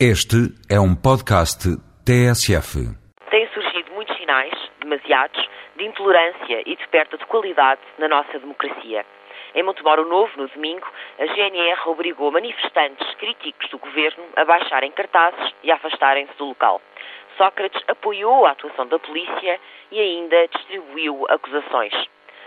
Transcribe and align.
Este 0.00 0.50
é 0.68 0.80
um 0.80 0.92
podcast 0.92 1.70
TSF. 2.04 2.82
Têm 3.30 3.46
surgido 3.54 3.92
muitos 3.92 4.16
sinais, 4.16 4.52
demasiados, 4.80 5.48
de 5.76 5.84
intolerância 5.84 6.62
e 6.66 6.74
de 6.74 6.88
perda 6.88 7.16
de 7.16 7.24
qualidade 7.26 7.80
na 7.96 8.08
nossa 8.08 8.36
democracia. 8.40 9.06
Em 9.54 9.62
Montemoro 9.62 10.04
Novo, 10.08 10.32
no 10.36 10.48
domingo, 10.48 10.84
a 11.16 11.26
GNR 11.26 11.80
obrigou 11.86 12.32
manifestantes 12.32 13.06
críticos 13.14 13.70
do 13.70 13.78
governo 13.78 14.24
a 14.34 14.44
baixarem 14.44 14.90
cartazes 14.90 15.54
e 15.62 15.70
a 15.70 15.76
afastarem-se 15.76 16.36
do 16.38 16.46
local. 16.46 16.82
Sócrates 17.36 17.80
apoiou 17.86 18.46
a 18.46 18.50
atuação 18.50 18.88
da 18.88 18.98
polícia 18.98 19.60
e 19.92 20.00
ainda 20.00 20.48
distribuiu 20.48 21.24
acusações. 21.28 21.94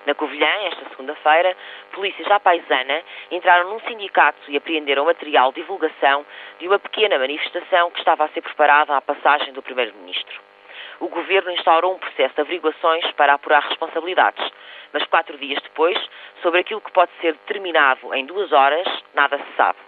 Na 0.07 0.15
Covilhã, 0.15 0.47
esta 0.71 0.87
segunda-feira, 0.91 1.53
polícia 1.91 2.23
já 2.23 2.39
paisana 2.39 3.03
entraram 3.29 3.71
num 3.71 3.79
sindicato 3.81 4.39
e 4.49 4.55
apreenderam 4.55 5.03
material 5.03 5.51
de 5.51 5.59
divulgação 5.59 6.25
de 6.59 6.65
uma 6.65 6.79
pequena 6.79 7.19
manifestação 7.19 7.91
que 7.91 7.99
estava 7.99 8.23
a 8.23 8.29
ser 8.29 8.39
preparada 8.39 8.95
à 8.95 9.01
passagem 9.01 9.51
do 9.51 9.61
Primeiro-Ministro. 9.61 10.39
O 11.01 11.09
governo 11.09 11.51
instaurou 11.51 11.93
um 11.93 11.99
processo 11.99 12.35
de 12.35 12.39
averiguações 12.39 13.11
para 13.17 13.33
apurar 13.33 13.61
responsabilidades, 13.63 14.49
mas 14.93 15.03
quatro 15.07 15.37
dias 15.37 15.61
depois, 15.61 15.97
sobre 16.41 16.61
aquilo 16.61 16.79
que 16.79 16.91
pode 16.93 17.11
ser 17.19 17.33
determinado 17.33 18.15
em 18.15 18.25
duas 18.25 18.53
horas, 18.53 18.87
nada 19.13 19.37
se 19.37 19.57
sabe. 19.57 19.79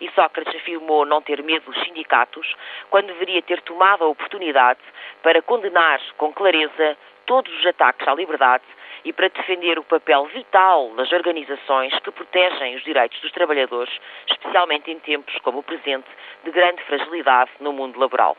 E 0.00 0.10
Sócrates 0.10 0.56
afirmou 0.56 1.06
não 1.06 1.22
ter 1.22 1.40
medo 1.44 1.70
dos 1.70 1.80
sindicatos, 1.84 2.52
quando 2.90 3.06
deveria 3.06 3.42
ter 3.42 3.62
tomado 3.62 4.02
a 4.02 4.08
oportunidade 4.08 4.80
para 5.22 5.40
condenar 5.40 6.00
com 6.16 6.32
clareza 6.32 6.96
todos 7.26 7.52
os 7.60 7.66
ataques 7.66 8.08
à 8.08 8.14
liberdade 8.14 8.64
e 9.04 9.12
para 9.12 9.28
defender 9.28 9.78
o 9.78 9.84
papel 9.84 10.26
vital 10.26 10.90
das 10.96 11.10
organizações 11.12 11.98
que 12.00 12.10
protegem 12.10 12.76
os 12.76 12.84
direitos 12.84 13.20
dos 13.20 13.32
trabalhadores, 13.32 13.92
especialmente 14.28 14.90
em 14.90 14.98
tempos 14.98 15.34
como 15.38 15.58
o 15.58 15.62
presente 15.62 16.08
de 16.44 16.50
grande 16.50 16.82
fragilidade 16.84 17.50
no 17.60 17.72
mundo 17.72 17.98
laboral. 17.98 18.36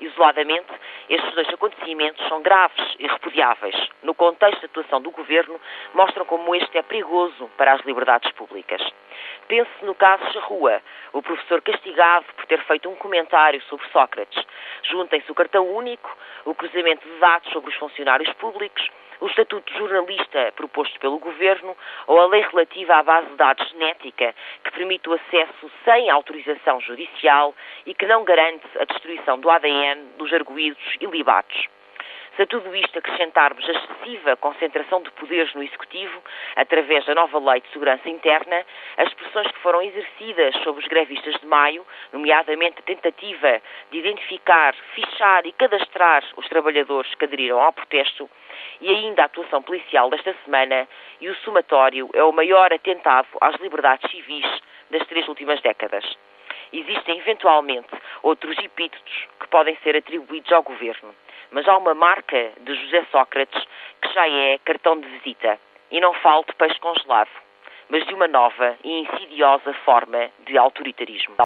Isoladamente, 0.00 0.72
estes 1.10 1.34
dois 1.34 1.48
acontecimentos 1.48 2.26
são 2.26 2.40
graves 2.40 2.96
e 2.98 3.06
repudiáveis. 3.06 3.76
No 4.02 4.14
contexto 4.14 4.60
de 4.60 4.66
atuação 4.66 5.00
do 5.00 5.10
governo, 5.10 5.60
mostram 5.92 6.24
como 6.24 6.54
este 6.54 6.78
é 6.78 6.82
perigoso 6.82 7.50
para 7.58 7.74
as 7.74 7.82
liberdades 7.82 8.32
públicas. 8.32 8.80
Pense 9.48 9.70
no 9.82 9.94
caso 9.94 10.32
Charrua, 10.32 10.80
o 11.12 11.22
professor 11.22 11.60
castigado 11.62 12.26
por 12.36 12.46
ter 12.46 12.62
feito 12.64 12.88
um 12.88 12.96
comentário 12.96 13.60
sobre 13.62 13.86
Sócrates. 13.88 14.44
Juntem-se 14.84 15.30
o 15.30 15.34
cartão 15.34 15.66
único, 15.66 16.16
o 16.44 16.54
cruzamento 16.54 17.06
de 17.08 17.18
dados 17.18 17.50
sobre 17.52 17.70
os 17.70 17.76
funcionários 17.76 18.32
públicos, 18.34 18.88
o 19.20 19.26
Estatuto 19.26 19.70
de 19.72 19.78
Jornalista 19.78 20.52
proposto 20.56 20.98
pelo 20.98 21.18
Governo 21.18 21.76
ou 22.06 22.20
a 22.20 22.26
lei 22.26 22.42
relativa 22.42 22.96
à 22.96 23.02
base 23.02 23.28
de 23.28 23.36
dados 23.36 23.68
genética, 23.68 24.34
que 24.64 24.70
permite 24.72 25.08
o 25.08 25.12
acesso 25.12 25.70
sem 25.84 26.08
autorização 26.08 26.80
judicial 26.80 27.54
e 27.86 27.94
que 27.94 28.06
não 28.06 28.24
garante 28.24 28.66
a 28.78 28.84
destruição 28.84 29.38
do 29.38 29.50
ADN 29.50 30.12
dos 30.16 30.32
arguídos 30.32 30.82
ilibados. 31.00 31.68
Se 32.36 32.42
a 32.42 32.46
tudo 32.46 32.74
isto 32.76 32.98
acrescentarmos 32.98 33.68
a 33.68 33.72
excessiva 33.72 34.36
concentração 34.36 35.02
de 35.02 35.10
poderes 35.12 35.52
no 35.52 35.62
Executivo, 35.62 36.22
através 36.54 37.04
da 37.04 37.14
nova 37.14 37.38
Lei 37.38 37.60
de 37.60 37.68
Segurança 37.70 38.08
Interna, 38.08 38.64
as 38.96 39.12
pressões 39.14 39.50
que 39.50 39.58
foram 39.58 39.82
exercidas 39.82 40.54
sobre 40.62 40.80
os 40.80 40.88
grevistas 40.88 41.34
de 41.40 41.46
maio, 41.46 41.84
nomeadamente 42.12 42.78
a 42.78 42.82
tentativa 42.82 43.60
de 43.90 43.98
identificar, 43.98 44.74
fichar 44.94 45.44
e 45.44 45.52
cadastrar 45.52 46.24
os 46.36 46.48
trabalhadores 46.48 47.12
que 47.16 47.24
aderiram 47.24 47.60
ao 47.60 47.72
protesto, 47.72 48.30
e 48.80 48.88
ainda 48.88 49.22
a 49.22 49.26
atuação 49.26 49.60
policial 49.60 50.08
desta 50.08 50.34
semana, 50.44 50.88
e 51.20 51.28
o 51.28 51.34
somatório 51.36 52.08
é 52.14 52.22
o 52.22 52.32
maior 52.32 52.72
atentado 52.72 53.28
às 53.40 53.56
liberdades 53.56 54.08
civis 54.08 54.46
das 54.90 55.06
três 55.08 55.26
últimas 55.28 55.60
décadas. 55.62 56.04
Existem 56.72 57.18
eventualmente 57.18 57.88
outros 58.22 58.56
epítetos 58.58 59.28
que 59.40 59.48
podem 59.48 59.76
ser 59.82 59.96
atribuídos 59.96 60.52
ao 60.52 60.62
governo, 60.62 61.12
mas 61.50 61.66
há 61.68 61.76
uma 61.76 61.94
marca 61.94 62.52
de 62.60 62.74
José 62.74 63.04
Sócrates 63.10 63.62
que 64.02 64.12
já 64.12 64.28
é 64.28 64.58
cartão 64.58 64.98
de 65.00 65.08
visita. 65.08 65.58
E 65.90 66.00
não 66.00 66.14
falta 66.14 66.52
peixe 66.54 66.78
congelado, 66.78 67.30
mas 67.88 68.06
de 68.06 68.14
uma 68.14 68.28
nova 68.28 68.76
e 68.84 69.00
insidiosa 69.00 69.72
forma 69.84 70.30
de 70.46 70.56
autoritarismo. 70.56 71.36